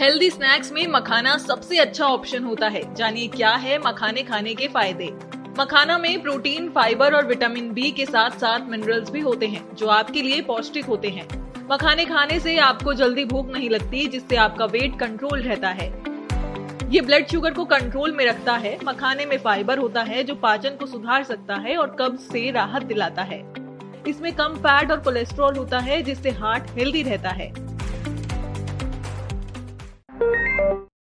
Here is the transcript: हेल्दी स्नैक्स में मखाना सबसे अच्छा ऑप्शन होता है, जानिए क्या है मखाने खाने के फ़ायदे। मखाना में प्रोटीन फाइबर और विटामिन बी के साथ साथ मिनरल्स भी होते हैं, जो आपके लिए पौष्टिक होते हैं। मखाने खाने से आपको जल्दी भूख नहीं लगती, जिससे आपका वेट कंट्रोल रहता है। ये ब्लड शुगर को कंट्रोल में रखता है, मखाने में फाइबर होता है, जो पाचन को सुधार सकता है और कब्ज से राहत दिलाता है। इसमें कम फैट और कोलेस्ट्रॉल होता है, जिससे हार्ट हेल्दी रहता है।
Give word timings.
हेल्दी 0.00 0.30
स्नैक्स 0.30 0.72
में 0.72 0.86
मखाना 0.86 1.36
सबसे 1.38 1.78
अच्छा 1.78 2.06
ऑप्शन 2.06 2.44
होता 2.44 2.68
है, 2.68 2.94
जानिए 2.94 3.28
क्या 3.28 3.50
है 3.50 3.78
मखाने 3.78 4.22
खाने 4.22 4.54
के 4.54 4.68
फ़ायदे। 4.68 5.08
मखाना 5.58 5.98
में 5.98 6.22
प्रोटीन 6.22 6.68
फाइबर 6.68 7.14
और 7.14 7.26
विटामिन 7.26 7.72
बी 7.72 7.90
के 7.90 8.06
साथ 8.06 8.30
साथ 8.30 8.60
मिनरल्स 8.60 9.10
भी 9.10 9.20
होते 9.20 9.46
हैं, 9.46 9.74
जो 9.74 9.86
आपके 9.86 10.22
लिए 10.22 10.42
पौष्टिक 10.42 10.84
होते 10.84 11.08
हैं। 11.08 11.26
मखाने 11.70 12.04
खाने 12.04 12.40
से 12.40 12.58
आपको 12.58 12.94
जल्दी 12.94 13.24
भूख 13.24 13.46
नहीं 13.46 13.70
लगती, 13.70 14.06
जिससे 14.06 14.36
आपका 14.36 14.64
वेट 14.64 15.00
कंट्रोल 15.00 15.40
रहता 15.40 15.68
है। 15.68 15.88
ये 16.90 17.00
ब्लड 17.00 17.26
शुगर 17.26 17.54
को 17.54 17.64
कंट्रोल 17.64 18.12
में 18.12 18.26
रखता 18.26 18.56
है, 18.56 18.78
मखाने 18.84 19.26
में 19.26 19.38
फाइबर 19.38 19.78
होता 19.78 20.02
है, 20.02 20.24
जो 20.24 20.34
पाचन 20.34 20.70
को 20.70 20.86
सुधार 20.86 21.24
सकता 21.24 21.54
है 21.54 21.76
और 21.76 21.96
कब्ज 22.00 22.20
से 22.20 22.50
राहत 22.50 22.82
दिलाता 22.82 23.22
है। 23.22 23.44
इसमें 24.08 24.32
कम 24.32 24.56
फैट 24.56 24.90
और 24.90 25.00
कोलेस्ट्रॉल 25.00 25.56
होता 25.56 25.78
है, 25.78 26.02
जिससे 26.02 26.30
हार्ट 26.30 26.70
हेल्दी 26.70 27.02
रहता 27.02 27.28
है। 27.28 27.75